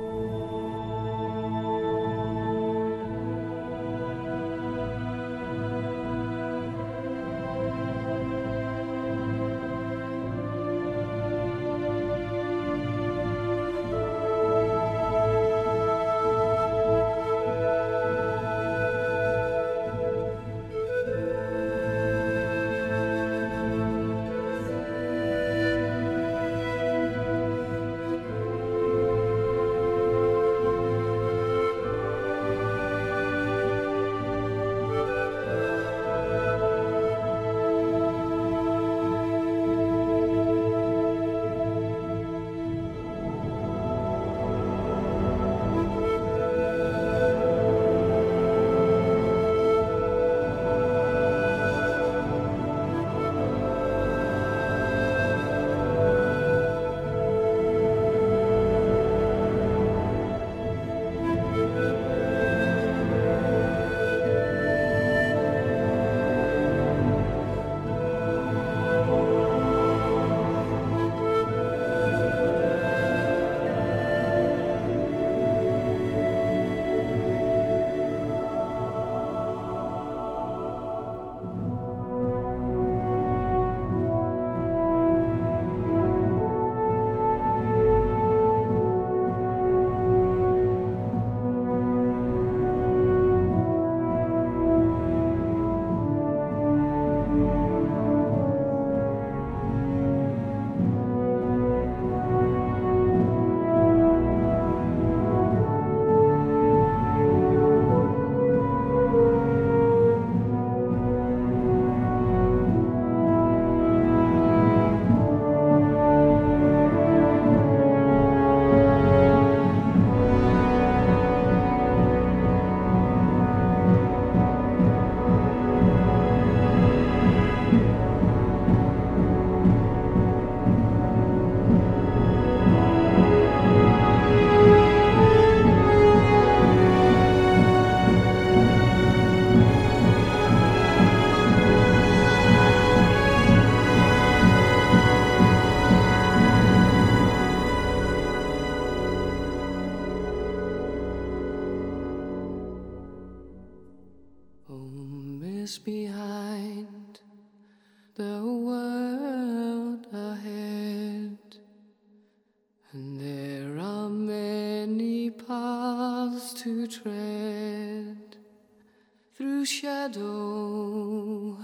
[169.69, 171.55] Shadow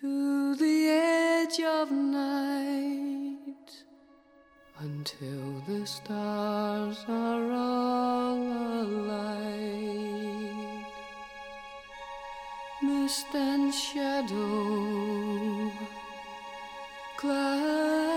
[0.00, 3.70] to the edge of night
[4.78, 8.38] until the stars are all
[8.84, 9.52] alight.
[12.82, 15.70] Mist and shadow,
[17.18, 18.11] cloud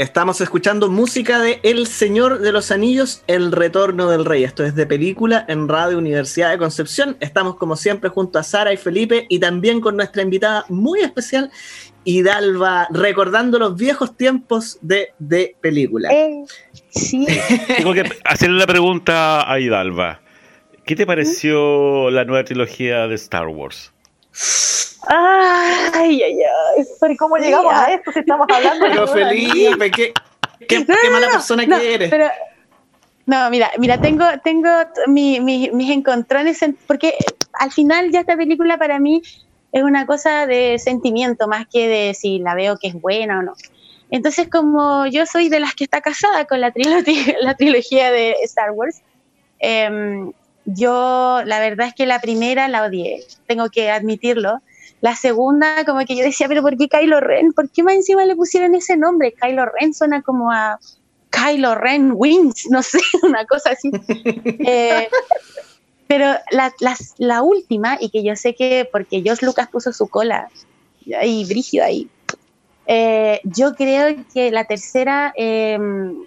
[0.00, 4.44] Estamos escuchando música de El Señor de los Anillos, El Retorno del Rey.
[4.44, 7.18] Esto es de película en Radio Universidad de Concepción.
[7.20, 11.50] Estamos como siempre junto a Sara y Felipe y también con nuestra invitada muy especial,
[12.04, 16.08] Hidalva, recordando los viejos tiempos de, de película.
[16.10, 16.44] Eh,
[16.88, 17.26] sí.
[17.76, 20.22] Tengo que hacerle la pregunta a Hidalva.
[20.86, 23.92] ¿Qué te pareció la nueva trilogía de Star Wars?
[25.06, 26.84] Ay, ay, ay.
[27.00, 29.12] Pero ¿cómo llegamos a esto si estamos hablando de Pero de?
[29.12, 30.12] Felipe, qué,
[30.68, 32.10] qué- No, qué mala no, persona no, que eres.
[32.10, 32.28] pero-
[33.26, 34.68] no, mira, mira, tengo, tengo
[35.06, 37.14] mi- mi- mis encontrones, en- porque
[37.54, 39.22] al final ya esta película para mí
[39.72, 43.42] es una cosa de sentimiento más que de si la veo que es buena o
[43.42, 43.52] no.
[44.10, 48.32] Entonces, como yo soy de las que está casada con la, trilogía, la trilogía de
[48.42, 49.00] Star Wars,
[49.60, 50.32] em,
[50.74, 54.60] yo la verdad es que la primera la odié, tengo que admitirlo.
[55.00, 57.52] La segunda, como que yo decía, pero ¿por qué Kylo Ren?
[57.52, 59.32] ¿Por qué más encima le pusieron ese nombre?
[59.32, 60.78] Kylo Ren suena como a
[61.30, 63.90] Kylo Ren Wings, no sé, una cosa así.
[64.66, 65.08] Eh,
[66.06, 66.72] pero la,
[67.18, 70.48] la última, y que yo sé que porque Josh Lucas puso su cola
[71.18, 72.08] ahí, brígido ahí,
[72.86, 75.78] eh, yo creo que la tercera eh,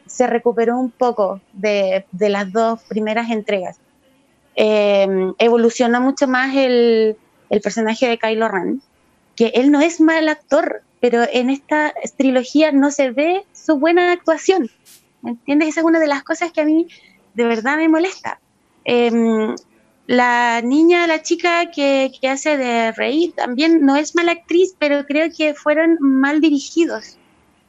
[0.06, 3.78] se recuperó un poco de, de las dos primeras entregas.
[4.56, 5.08] Eh,
[5.39, 7.18] evolucionó mucho más el,
[7.49, 8.82] el personaje de Kylo Ren,
[9.36, 14.12] que él no es mal actor, pero en esta trilogía no se ve su buena
[14.12, 14.70] actuación.
[15.22, 15.70] ¿Me entiendes?
[15.70, 16.88] Esa es una de las cosas que a mí
[17.34, 18.39] de verdad me molesta.
[18.86, 19.56] Em,
[20.08, 25.06] la niña, la chica que, que hace de Rey también no es mala actriz, pero
[25.06, 27.18] creo que fueron mal dirigidos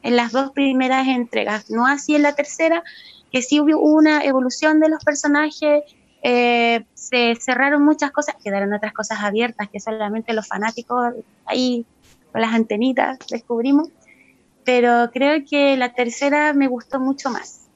[0.03, 2.83] en las dos primeras entregas, no así en la tercera,
[3.31, 5.83] que sí hubo una evolución de los personajes,
[6.27, 11.13] eh, se cerraron muchas cosas, quedaron otras cosas abiertas que solamente los fanáticos
[11.45, 11.85] ahí
[12.31, 13.89] con las antenitas descubrimos,
[14.63, 17.67] pero creo que la tercera me gustó mucho más,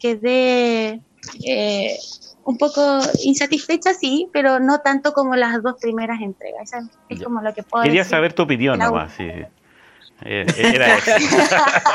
[0.00, 1.02] quedé
[1.46, 1.98] eh,
[2.44, 2.80] un poco
[3.24, 6.78] insatisfecha, sí, pero no tanto como las dos primeras entregas, Esa
[7.10, 7.24] es Ya.
[7.26, 8.10] como lo que puedo Quería decir.
[8.10, 9.12] saber tu opinión nomás.
[9.18, 9.28] Sí.
[10.24, 11.10] Eh, era eso.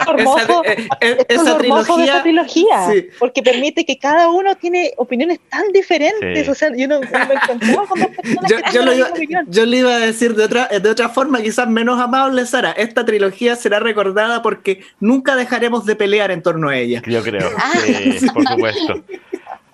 [0.07, 0.71] Hermoso, Esa,
[1.01, 2.89] eh, es esa lo hermoso de esta trilogía.
[2.91, 3.07] sí.
[3.19, 6.45] porque permite que cada uno tiene opiniones tan diferentes.
[6.45, 6.49] Sí.
[6.49, 9.09] O sea, yo no, me encontraba con dos personas Yo, que yo lo iba,
[9.47, 12.71] yo le iba a decir de otra, de otra forma, quizás menos amable, Sara.
[12.71, 17.01] Esta trilogía será recordada porque nunca dejaremos de pelear en torno a ella.
[17.05, 17.49] Yo creo.
[17.57, 17.73] Ah.
[17.85, 19.03] Sí, por supuesto.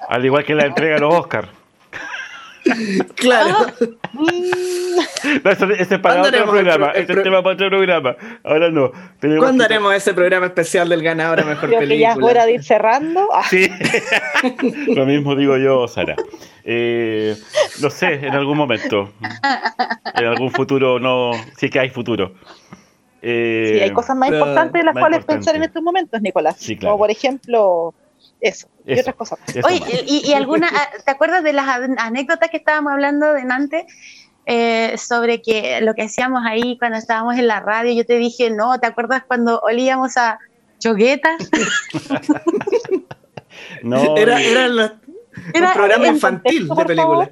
[0.08, 1.59] Al igual que la entrega de los Oscar.
[3.15, 3.55] Claro.
[5.43, 6.91] No, eso- ese es para ¿Cuándo otro programa.
[6.91, 8.15] Este pro- tema para otro programa.
[8.43, 8.91] Ahora no.
[9.20, 12.15] Tenemos ¿Cuándo que- haremos ese programa especial del ganador a mejor Creo que ya es
[12.15, 12.26] película?
[12.32, 13.28] hora de ir cerrando.
[13.34, 13.70] Ah, Sí,
[14.88, 16.15] lo mismo digo yo, Sara.
[16.63, 17.36] Eh,
[17.82, 19.11] no sé, en algún momento,
[20.15, 22.34] en algún futuro, no, sí que hay futuro.
[23.22, 25.34] Eh, sí, hay cosas más importantes de las cuales importante.
[25.45, 26.55] pensar en estos momentos, Nicolás.
[26.57, 26.93] Sí, claro.
[26.93, 27.93] Como por ejemplo,
[28.42, 29.40] eso, y otras cosas.
[29.64, 33.42] Oye, y, y alguna, ah, ¿te acuerdas de las an- anécdotas que estábamos hablando de
[33.50, 33.84] antes?
[34.52, 38.50] Eh, sobre que lo que hacíamos ahí cuando estábamos en la radio, yo te dije,
[38.50, 40.40] no, ¿te acuerdas cuando olíamos a
[40.80, 41.38] choguetas?
[43.84, 45.00] No, Era, y- era la-
[45.54, 47.30] Era- un programa infantil contexto, de película.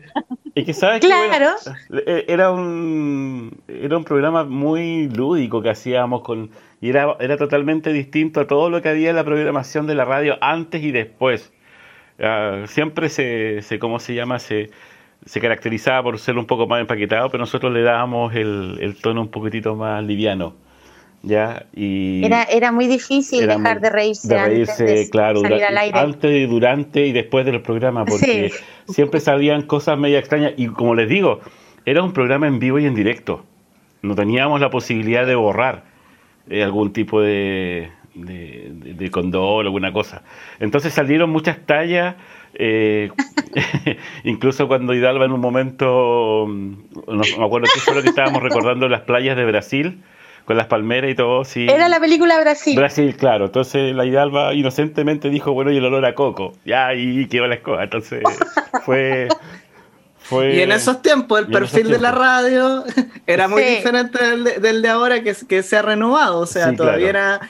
[0.55, 1.51] es que sabes que, Claro.
[1.89, 6.49] bueno, eh, era un era un programa muy lúdico que hacíamos con
[6.81, 10.05] y era, era totalmente distinto a todo lo que había en la programación de la
[10.05, 11.51] radio antes y después.
[12.19, 14.39] Ah, siempre se, se, ¿cómo se llama?
[14.39, 14.69] Se,
[15.25, 19.21] se caracterizaba por ser un poco más empaquetado, pero nosotros le dábamos el, el tono
[19.21, 20.55] un poquitito más liviano.
[21.23, 21.65] ¿Ya?
[21.75, 25.63] Y Era, era muy difícil era dejar de reírse, de reírse, antes de claro, salir
[25.63, 25.99] al aire.
[25.99, 28.51] antes, durante y después del programa, porque
[28.87, 31.41] siempre salían cosas media extrañas y como les digo,
[31.85, 33.43] era un programa en vivo y en directo.
[34.01, 35.83] No teníamos la posibilidad de borrar
[36.49, 39.11] eh, algún tipo de, de, de-
[39.61, 40.21] alguna cosa.
[40.59, 42.15] Entonces salieron muchas tallas,
[42.53, 43.09] eh,
[44.23, 46.71] incluso cuando Hidalgo en un momento, mm,
[47.07, 50.03] no me acuerdo qué fue lo que estábamos recordando, las playas de Brasil,
[50.47, 51.67] con las palmeras y todo, sí.
[51.69, 52.75] Era la película Brasil.
[52.75, 53.45] Brasil, claro.
[53.47, 56.53] Entonces la Hidalba inocentemente dijo, bueno, y el olor a coco.
[56.65, 57.83] Ya, y quedó la escoba.
[57.83, 58.23] Entonces
[58.85, 59.27] fue...
[60.17, 62.83] fue Y en esos tiempos el perfil de la radio
[63.27, 63.75] era muy Sí.
[63.75, 66.39] diferente del de, del de ahora que, que se ha renovado.
[66.39, 67.35] O sea, Sí, todavía claro.
[67.35, 67.49] era,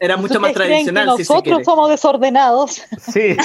[0.00, 1.16] era mucho más ¿Ustedes creen que tradicional.
[1.18, 2.80] si se nosotros somos desordenados.
[3.00, 3.36] Sí,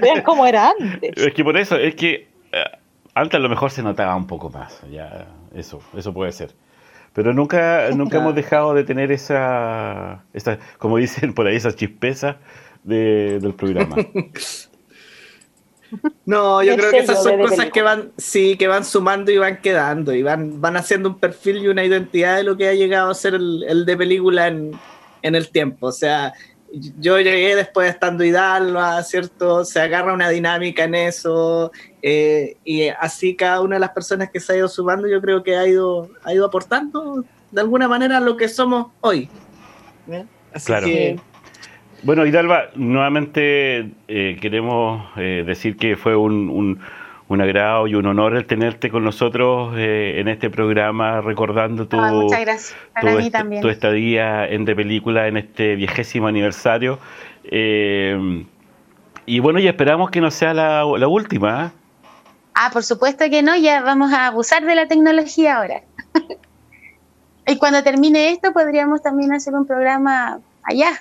[0.00, 1.12] Vean cómo era antes.
[1.18, 2.64] es que por eso, es que eh,
[3.14, 4.80] antes a lo mejor se notaba un poco más.
[4.90, 6.54] Ya, eso, eso puede ser.
[7.14, 12.38] Pero nunca, nunca hemos dejado de tener esa, esa, como dicen por ahí, esa chispeza
[12.84, 13.96] de- del programa.
[16.24, 17.70] No, yo El creo que esas son cosas película.
[17.70, 21.58] que van, sí, que van sumando y van quedando y van, van haciendo un perfil
[21.58, 24.72] y una identidad de lo que ha llegado a ser el, el de película en,
[25.20, 25.88] en el tiempo.
[25.88, 26.32] O sea,
[26.98, 29.64] yo llegué después estando Hidalgo, ¿cierto?
[29.64, 31.70] Se agarra una dinámica en eso,
[32.00, 35.42] eh, y así cada una de las personas que se ha ido sumando, yo creo
[35.42, 39.28] que ha ido, ha ido aportando de alguna manera lo que somos hoy.
[40.52, 40.86] Así claro.
[40.86, 41.20] Que...
[42.02, 46.80] Bueno, Hidalba, nuevamente eh, queremos eh, decir que fue un, un,
[47.32, 51.96] un, agrado y un honor el tenerte con nosotros eh, en este programa, recordando tu,
[51.96, 56.98] tu, tu estadía en De Película en este vigésimo aniversario.
[57.50, 58.44] y
[59.40, 61.72] bueno, y esperamos que no sea la, la última.
[62.54, 65.82] Ah, por supuesto que no, ya vamos a abusar de la tecnología ahora.
[67.46, 71.00] y cuando termine esto, podríamos también hacer un programa allá.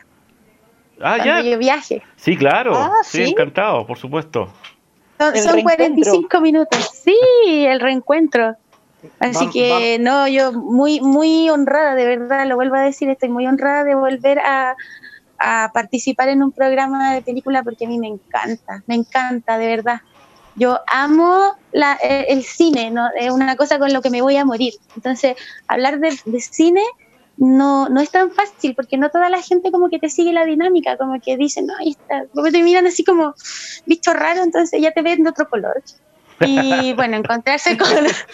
[1.01, 1.41] Ah, ya.
[1.41, 2.01] Yo viaje.
[2.15, 2.75] Sí, claro.
[2.75, 3.31] Ah, sí, ¿sí?
[3.31, 4.51] encantado, por supuesto.
[5.21, 6.89] Son, son 45 minutos.
[7.03, 7.15] Sí,
[7.65, 8.55] el reencuentro.
[9.19, 13.47] Así que no, yo muy, muy honrada, de verdad, lo vuelvo a decir, estoy muy
[13.47, 14.75] honrada de volver a,
[15.39, 19.67] a participar en un programa de película porque a mí me encanta, me encanta, de
[19.67, 20.01] verdad.
[20.55, 23.07] Yo amo la, eh, el cine, ¿no?
[23.17, 24.73] es una cosa con lo que me voy a morir.
[24.95, 25.35] Entonces,
[25.67, 26.83] hablar de, de cine
[27.41, 30.45] no, no es tan fácil porque no toda la gente como que te sigue la
[30.45, 33.33] dinámica, como que dicen, no, ahí está, como te miran así como
[33.87, 35.81] bicho raro, entonces ya te ven de otro color.
[36.41, 37.89] Y bueno, encontrarse con,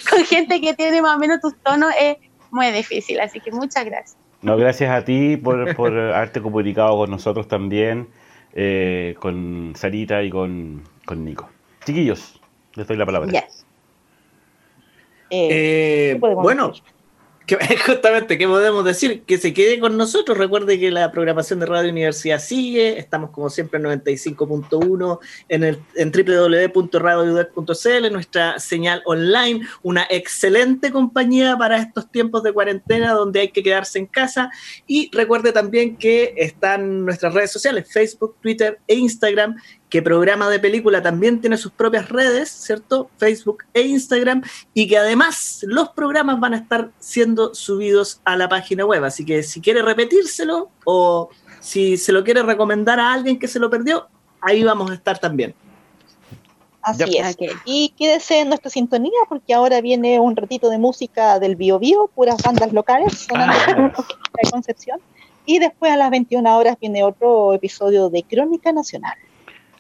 [0.09, 2.17] con gente que tiene más o menos tus tonos es
[2.51, 4.17] muy difícil, así que muchas gracias.
[4.41, 8.09] No, gracias a ti por, por haberte comunicado con nosotros también,
[8.53, 11.49] eh, con Sarita y con, con Nico.
[11.85, 12.41] Chiquillos,
[12.75, 13.31] les doy la palabra.
[13.31, 13.65] Yes.
[15.29, 16.96] Eh, eh, bueno, decir?
[17.85, 19.23] justamente, ¿qué podemos decir?
[19.23, 20.37] Que se quede con nosotros.
[20.37, 22.99] Recuerde que la programación de Radio Universidad sigue.
[22.99, 29.65] Estamos, como siempre, en 95.1 en, el, en www.radioudec.cl, nuestra señal online.
[29.81, 34.51] Una excelente compañía para estos tiempos de cuarentena donde hay que quedarse en casa.
[34.85, 39.55] Y recuerde también que están nuestras redes sociales: Facebook, Twitter e Instagram
[39.89, 43.09] que programa de película también tiene sus propias redes, ¿cierto?
[43.17, 48.49] Facebook e Instagram, y que además los programas van a estar siendo subidos a la
[48.49, 49.03] página web.
[49.03, 51.29] Así que si quiere repetírselo o
[51.59, 54.07] si se lo quiere recomendar a alguien que se lo perdió,
[54.41, 55.55] ahí vamos a estar también.
[56.81, 57.35] Así es.
[57.35, 57.49] Okay.
[57.65, 62.09] Y quédese en nuestra sintonía porque ahora viene un ratito de música del Bio Bio,
[62.13, 64.05] puras bandas locales sonando ah.
[64.41, 64.99] de Concepción.
[65.45, 69.13] Y después a las 21 horas viene otro episodio de Crónica Nacional.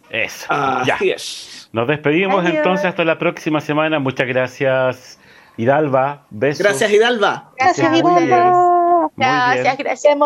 [0.09, 0.47] Eso.
[0.49, 0.97] Ah, ya.
[1.01, 1.69] Es.
[1.73, 2.55] Nos despedimos Adiós.
[2.55, 3.99] entonces hasta la próxima semana.
[3.99, 5.19] Muchas gracias,
[5.57, 6.25] Hidalba.
[6.29, 6.65] Besos.
[6.65, 7.51] Gracias, Hidalba.
[7.57, 9.09] Gracias, Hidalba.
[9.15, 10.17] Gracias, gracias.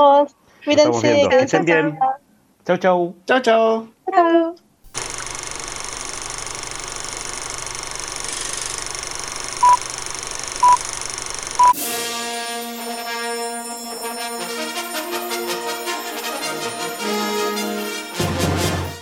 [0.64, 1.28] Cuídense.
[1.30, 2.00] Que estén bien.
[2.66, 3.16] Chau, chau.
[3.26, 3.88] Chau, chau.
[4.14, 4.56] Chau.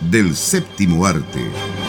[0.00, 1.79] del séptimo arte.